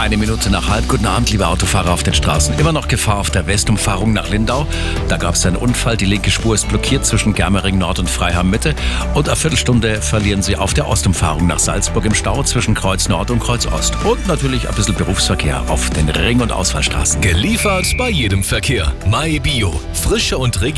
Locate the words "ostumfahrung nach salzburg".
10.88-12.06